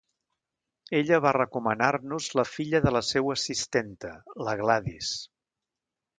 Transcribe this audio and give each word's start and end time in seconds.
Ella 0.99 1.19
va 1.25 1.33
recomanar-nos 1.37 2.29
la 2.39 2.45
filla 2.53 2.81
de 2.87 2.95
la 2.97 3.03
seua 3.09 3.37
assistenta, 3.41 4.13
la 4.49 4.59
Gladys. 4.65 5.13